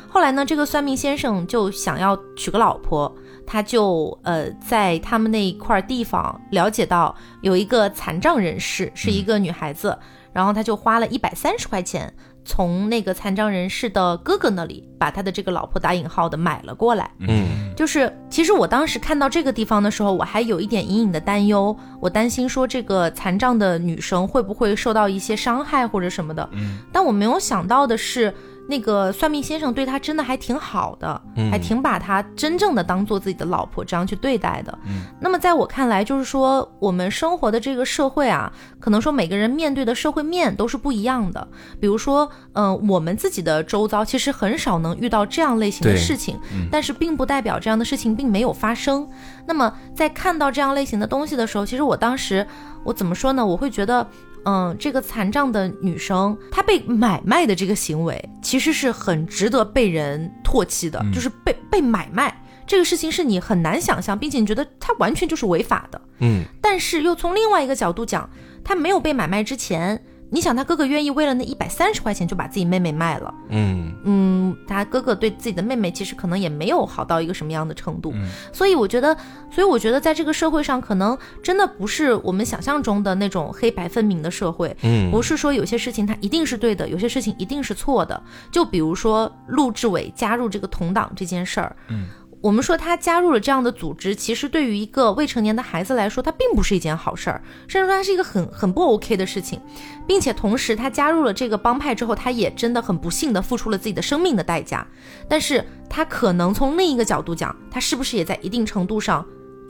[0.08, 3.14] 后来呢，这个算命先生就想要娶个老婆，
[3.46, 9.98] 他就呃在他们那一块地方了解到有一个残障人士，是一个女孩子。
[10.32, 12.12] 然后他就花了一百三十块钱，
[12.44, 17.10] 从那个残障人士的哥哥那里把他的这个老婆打引号的买了过来。
[17.20, 26.48] 嗯，就是其实我当时看到这个地方的时候，我还有一点隐隐的担忧，我担心说这个残障的女生会不会受到一些伤害或者什么的。
[26.52, 28.34] 嗯，但我没有想到的是。
[28.66, 34.78] 那个算命先生对他真的还挺好的，还挺把他真正的当做自己的老婆这样去对待的。
[34.86, 38.50] 嗯，那么在我看来，就是说我们生活的这个社会啊，
[38.80, 41.46] 可能说每个人面对的社会面都是不一样的。
[41.78, 49.06] 比如说，嗯，我们自己的周遭其实很少能遇到这样类型的事情，但是并不代表这样的事情并没有发生。
[49.46, 52.46] 那么在看到这样类型的东西的时候，其实我当时
[52.82, 53.44] 我怎么说呢？
[53.44, 54.06] 我会觉得。
[54.44, 61.04] 嗯，这个残障的女生，她被买卖的这个行为，其实是很值得被人唾弃的。
[61.12, 66.00] 就是被被买卖这个事情，是你很难想象，并且你觉得它完全就是违法的。
[66.20, 68.28] 嗯，但是又从另外一个角度讲，
[68.62, 70.04] 她没有被买卖之前。
[70.34, 73.94] 你想，他哥哥愿意为了那一百三十块钱就把自己妹妹卖了，嗯。
[74.06, 79.16] 嗯，他哥哥对自己的妹妹其实可能也没有好到一个什么样的程度，嗯，所以我觉得，
[79.50, 88.20] 所以我觉得在这个社会上，可能真的不是我们想象中的那种黑白分明的社会，嗯，不是说有些事情他一定是对的，有些事情一定是错的，
[88.50, 92.08] 就比如说陆志伟加入这个同党这件事儿，嗯。
[92.44, 99.58] 我们说他加入了这样的组织，其实对于一个未成年的孩子来说，他并不是一件好事儿，甚至说他是一个很很不 OK 的事情，
[100.06, 104.86] 并且同时他加入了这个帮派之后，他也真的很不幸的付出了自己的生命的代价。
[105.26, 109.24] 但是他可能从另一个角度讲，他是不是也在一定程度上？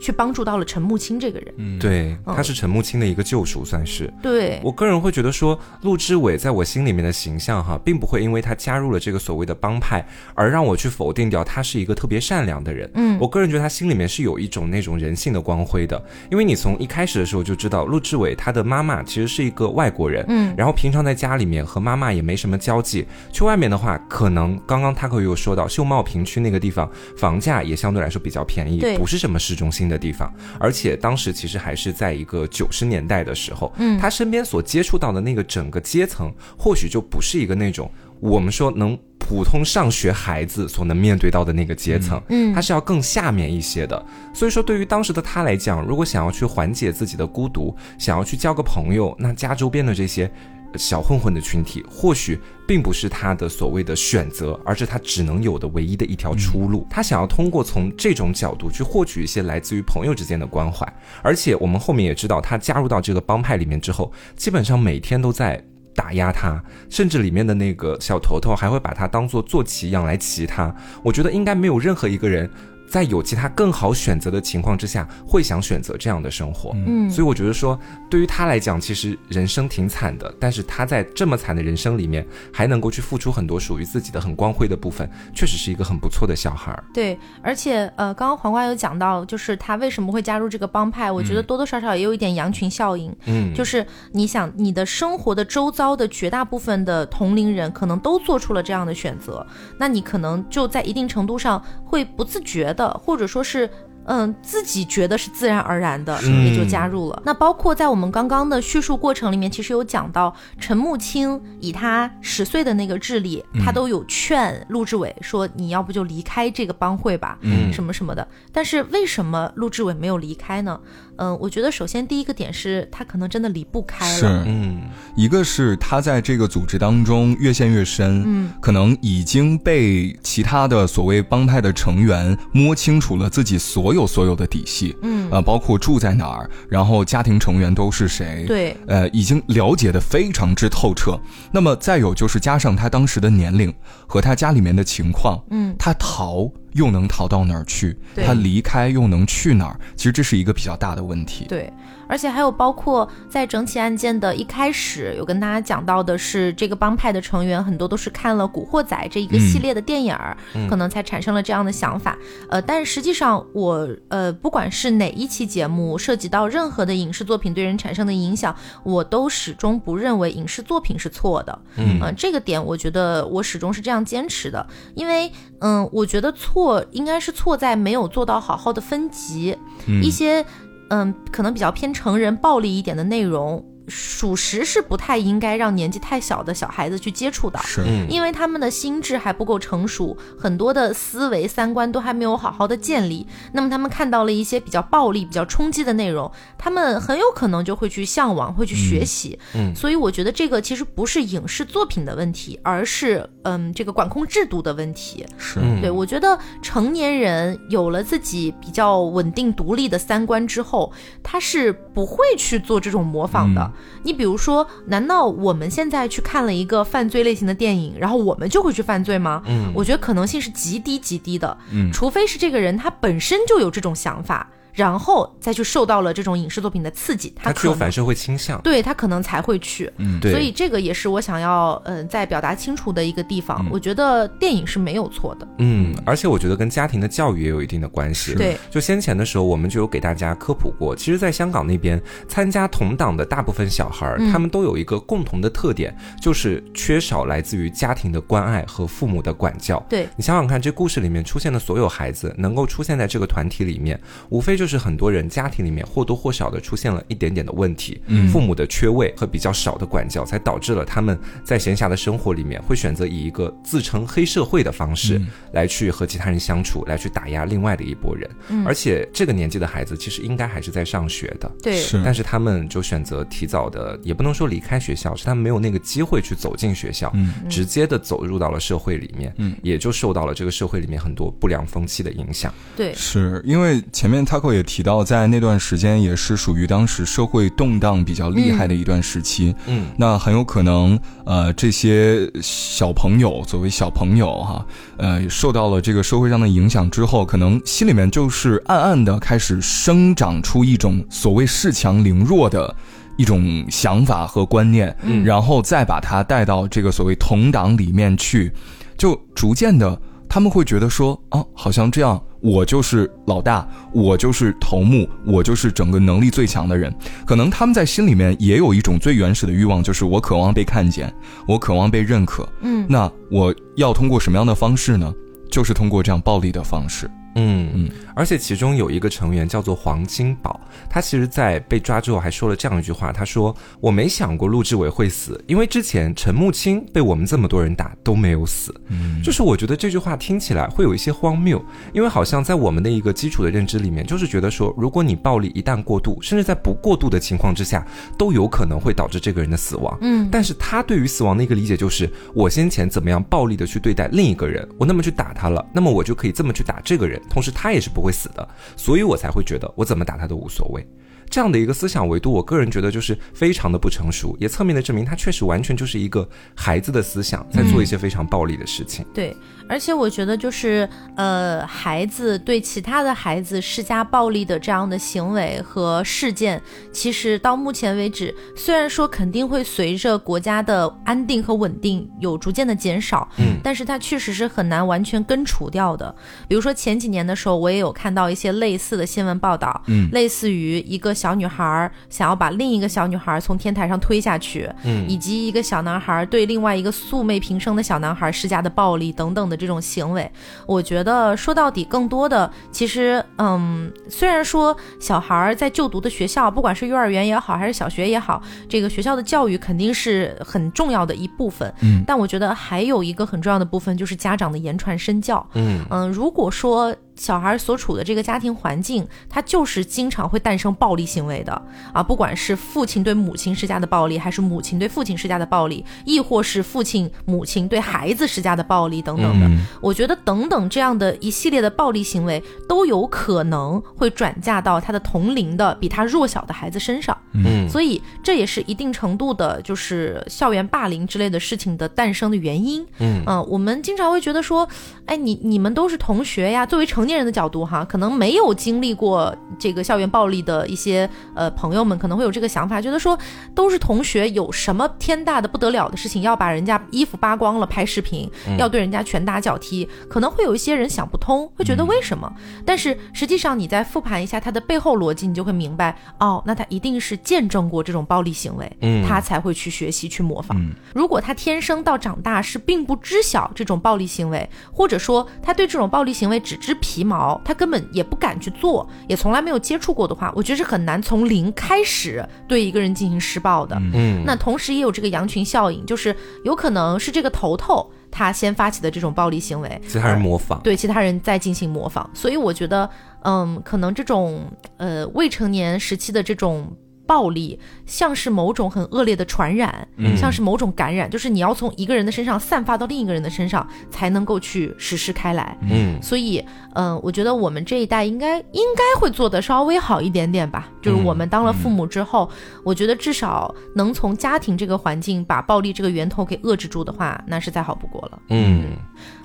[0.05, 4.13] 去帮助到了陈木青这个人，嗯，对，他是陈木青的一个救赎，算是。
[4.21, 12.87] 对我个人会觉得说，陆志伟在我心里面的形象哈，并不会因为他加入了这个所谓的帮派而让我去否定掉他是一个特别善良的人。
[12.93, 26.87] 嗯，我个人觉得他心里面是有一种那种人性的光辉的，因为你从一开始的时候就知道，陆志伟他的妈妈其实是一个外国人，嗯，然后平常在家里面和妈妈也没什么交际，去外面的话，可能刚刚他可有说到秀茂坪区那个地方
[27.17, 29.85] 房价也相对来说比较便宜，不是什么市中心。
[29.85, 44.05] 的地方，而且当时其实还是在一个九十年代的时候，嗯，他身边所接触到的那个整个阶层，或许就不是一个那种我们说能普通上学孩子所能面对到的那个阶层，嗯，他是要更下面一些的。
[44.33, 50.31] 所以说，对于当时的他来讲，如果想要去缓解自己的孤独，想要去交个朋友，那家周边的这些。
[50.77, 56.85] 小混混的群体或许并不是他的所谓的选择，而是他只能有的唯一的一条出路。
[56.89, 60.85] 他想要通过从这种角度去获取一些来自于朋友之间的关怀，
[61.21, 65.63] 而且我们后面也知道，他加入到这个帮派里面之后，基本上每天都在
[65.95, 70.75] 打压他，甚至里面的那个小头头还会把他当做坐骑一样来骑他。
[71.03, 72.49] 我觉得应该没有任何一个人。
[72.87, 76.71] 在有其他更好选择的情况之下，会想选择这样的生活。
[76.85, 77.77] 嗯，所以我觉得说，
[78.09, 80.33] 对于他来讲，其实人生挺惨的。
[80.39, 86.83] 但是他在这么惨的人生里面，还能够去付出很多属于自己的很光辉的部分，确实是一个很不错的小孩儿。
[86.93, 91.11] 对，而且呃，刚刚黄瓜有讲到，就是他为什么会加入这个帮派？
[91.11, 93.13] 我觉得多多少少也有一点羊群效应。
[93.25, 99.45] 嗯，就是你想，你的生活的周遭的绝大部分的同龄人，可能都做出了这样的选择，
[99.79, 102.74] 那你可能就在一定程度上会不自觉。
[102.75, 103.69] 的，或者说是。
[104.05, 107.21] 嗯，自己觉得是自然而然的，也就加入了。
[107.25, 120.79] 那包括在我们刚刚的叙述过程里面，其实有讲到陈木清以他十岁的那个智力，他都有劝陆志伟说：“你要不就离开这个帮会吧，嗯，什么什么的。”但是为什么陆志伟没有离开呢？
[121.17, 124.17] 嗯，我觉得首先第一个点是他可能真的离不开了。
[124.19, 124.81] 是，嗯，
[125.15, 133.94] 一个是他在这个组织当中越陷越深，嗯，可能已经被其他的所谓帮派的成员摸清楚了自己所。
[133.94, 141.15] 有所有的底细，嗯，呃，包括住在哪儿，然后家庭成员都是谁，对，呃，已经了解的非常之透彻。
[141.51, 143.71] 那么再有就是加上他当时的年龄
[144.07, 147.95] 和他家里面的情况，嗯，他逃又能逃到哪儿去？
[148.15, 149.79] 他离开又能去哪儿？
[149.95, 151.45] 其实这是一个比较大的问题。
[151.47, 151.71] 对。
[152.07, 160.35] 而且还有包括在整起案件的一开始，有跟大家讲到的是，这个帮派的成员很多都是看了《古惑仔》这一个系列的电影儿，
[160.69, 162.17] 可能才产生了这样的想法。
[162.49, 171.59] 呃，但是实际上，我呃，不管是哪一期节目涉及到任何的影视作品对人产生的影响，我都始终不认为影视作品是错的。
[171.77, 179.57] 嗯，这个点我觉得我始终是这样坚持的，因为嗯，我觉得错应该是错在没有做到好好的分级
[180.01, 180.45] 一些。
[180.89, 183.63] 嗯，可能比较偏成人、暴力一点的内容。
[183.87, 193.27] 属实是不太应该让年纪太小的小孩子去接触的，是，因为他们的心智还不够成熟，很多的思维三观都还没有好好的建立。
[193.53, 199.37] 那么他们看到了一些比较暴力、比较冲击的内容，他们很有可能就会去向往，会去学习。
[199.53, 205.25] 嗯，所以我觉得这个其实不是影视作品的问题，而是嗯这个管控制度的问题。
[205.37, 213.71] 是，对我觉得成年人有了自己比较稳定独立的三观之后，他是不会去做这种模仿的。
[214.03, 219.41] 你比如说，难道我们现在去看了一个犯罪类型的电影，然后我们就会去犯罪吗？
[219.45, 221.57] 嗯，我觉得可能性是极低极低的。
[221.71, 224.47] 嗯，除非是这个人他本身就有这种想法。
[224.75, 229.91] 然后再去受到了这种影视作品的刺激，他具有反社会倾向，对他可能才会去。
[229.97, 230.31] 嗯，对。
[230.31, 233.65] 所以这个也是我想要嗯在表达清楚的一个地方。
[233.71, 235.47] 我觉得电影是没有错的。
[235.59, 238.35] 嗯，而且我觉得跟家庭的教育也有一定的关系。
[238.35, 249.81] 对，就先前的时候我们就有给大家科普过，其实，在香港那边参加同党的大部分小孩儿，他们都有一个共同的特点，就是缺少来自于家庭的关爱和父母的管教。
[249.87, 254.64] 对你想想看，这故事里面出现的所有孩子能够出现在这个团体里面，无非就。
[254.65, 258.01] 就是很多人家庭里面或多或少的出现了一点点的问题，
[258.31, 268.27] 父母的缺位和比较少的管教，才导致了他们在闲暇的生活里面会选择以一个自称黑社会的方式来去和其他人相处，来去打压另外的一拨人。
[268.65, 277.13] 而且这个年纪的孩子其实应该还是在上学的，对，但是他们就选择提早的，也不能说离开学校，是他们没有那个机会去走进学校，
[277.47, 282.51] 直接的走入到了社会里面，也就受到了这个社会里面很多不良风气的影响。
[282.75, 289.55] 对，是因为前面 Taco 也提到，在那段时间也是属于当时社会动荡比较厉害的一段时期。
[289.67, 294.65] 嗯，那很有可能，呃，这些小朋友，作为小朋友哈，
[294.97, 302.75] 呃，受到了这个社会上的影响之后，可能心里面就是暗暗的开始生长出一种所谓恃强凌弱的
[303.17, 308.51] 一种想法和观念，嗯，然后再把他带到这个所谓同党里面去，
[308.97, 309.99] 就逐渐的。
[310.27, 316.93] 他们会觉得说啊，好像这样，我就是老大，我就是头目，我就是整个能力最强的人。
[317.25, 321.11] 可能他们在心里面也有一种最原始的欲望，就是我渴望被看见，
[321.47, 322.47] 我渴望被认可。
[322.61, 325.11] 嗯，那我要通过什么样的方式呢？
[325.49, 327.09] 就是通过这样暴力的方式。
[327.35, 330.59] 嗯嗯，而且其中有一个成员叫做黄金宝，
[330.89, 341.63] 他其实，在被抓之后还说了这样一句话，他说：“我没想过陆志伟会死，因为之前陈木清被我们这么多人打都没有死。”嗯，就是我觉得这句话听起来会有一些荒谬，
[341.93, 347.85] 因为好像在我们的一个基础的认知里面，就是觉得说，如果你暴力一旦过度，甚至在不过度的情况之下，
[348.17, 349.97] 都有可能会导致这个人的死亡。
[350.01, 357.21] 嗯，但是他对于死亡的一个理解就是，我先前怎么样暴力的去对待另一个人，我那么去打他了，那么我就可以这么去打这个人。
[357.29, 358.47] 同时，他也是不会死的，
[358.77, 360.87] 所以我才会觉得我怎么打他都无所谓。
[361.35, 366.25] 这样的一个思想维度，我个人觉得就是非常的不成熟，也侧面的证明他确实完全就是一个
[366.55, 369.05] 孩子的思想，在做一些非常暴力的事情。
[369.13, 369.35] 对。
[369.67, 376.61] 而且我觉得，就是呃，孩子对其他的孩子施加暴力的这样的行为和事件，
[376.93, 386.15] 其实到目前为止，虽然说肯定会随着国家的安定和稳定有逐渐的减少，嗯，但是它确实是很难完全根除掉的。
[386.47, 399.55] 比如说前几年的时候，我也有看到一些类似的新闻报道，嗯，类似于一个小女孩想要把另一个小女孩从天台上推下去，嗯，以及一个小男孩对另外一个素昧平生的小男孩施加的暴力等等的。
[399.55, 400.29] 这种行为，
[400.67, 411.73] 我觉得说到底，更多的其实，嗯，虽然说小孩儿在就读的学校，不管是幼儿园也好，还是小学也好，这个学校的教育肯定是很重要的一部分。
[411.81, 415.47] 嗯，但我觉得还有一个很重要的部分，就是家长的言传身教。
[415.53, 416.93] 嗯嗯，如果说。
[417.15, 421.61] 小孩所处的这个家庭环境，他就是经常会诞生暴力行为的
[421.93, 422.03] 啊！
[422.03, 429.49] 不管是父亲对母亲施加的暴力，还是母亲对父亲施加的暴力，亦或是父亲母亲对孩子施加的暴力等等的，
[429.81, 437.17] 我觉得等等这样的一系列的暴力行为，都有可能会转嫁到他的同龄的比他弱小的孩子身上。
[437.33, 442.85] 嗯，所以这也是一定程度的，就是校园霸凌之类的事情的诞生的原因。
[442.99, 444.67] 嗯嗯，我们经常会觉得说，
[445.05, 447.04] 哎，你你们都是同学呀，作为成。
[447.05, 453.15] 成年人的角度哈，可能没有经历过这个校园暴力的一些呃朋友们，可能会有这个想法，觉得说
[453.53, 458.27] 都是同学，有什么天大的不得了的事情，要把人家衣服扒光了拍视频，
[458.57, 462.33] 要对人家拳打脚踢，可能会有一些人想不通，会觉得为什么？
[462.65, 470.59] 但是实际上你再复盘一下他的背后逻辑，你就会明白，哦，那他一定是见证过这种暴力行为，嗯，他才会去学习去模仿。
[470.95, 477.05] 如果他天生到长大是并不知晓这种暴力行为，或者说他对这种暴力行为只知皮。
[477.05, 483.75] 毛，他根本也不敢去做，也从来没有接触过的话，我觉得是很难从零开始对一个人进行施暴的。
[483.93, 492.09] 嗯，那同时也有这个羊群效应，就是有可能是这个头头他先发起的这种暴力行为，其他人模仿，对其他人在进行模仿。
[492.13, 492.89] 所以我觉得，
[493.23, 496.75] 嗯，可能这种呃未成年时期的这种。
[497.07, 499.87] 暴力像是某种很恶劣的传染，
[500.17, 505.57] 像是某种感染，就是你要从一个人的身上散发到另一个人的身上，才能够去实施开来。
[505.69, 506.43] 嗯，所以，
[506.73, 510.69] 嗯，我觉得我们这一代应该应该会做的稍微好一点点吧。
[510.81, 512.29] 就是我们当了父母之后，
[512.63, 518.19] 我觉得至少能从家庭这个环境把暴力这个源头给遏制住的话，那是再好不过了。
[518.29, 518.73] 嗯。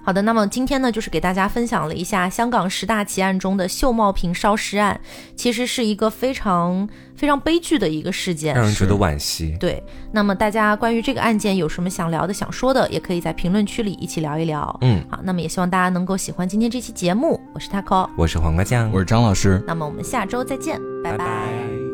[0.03, 5.01] 好的，那么今天呢，就是给大家分享了一下香港十大奇案中的秀茂坪烧尸案，
[5.37, 9.57] 其实是一个非常非常悲剧的一个事件，让人觉得惋惜。
[9.61, 9.83] 对，
[10.13, 14.77] 那么大家关于这个案件有什么想聊的、想说的，也可以在评论区里一起聊一聊。
[14.81, 17.41] 嗯，好，那么也希望大家能够喜欢今天这期节目。
[17.55, 19.63] 我是 taco，我是黄瓜酱，我是张老师。
[19.67, 21.90] 那么我们下周再见，拜拜。